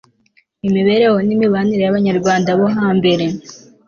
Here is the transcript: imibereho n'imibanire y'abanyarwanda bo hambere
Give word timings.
imibereho 0.67 1.17
n'imibanire 1.27 1.81
y'abanyarwanda 1.83 2.49
bo 2.59 2.67
hambere 2.75 3.25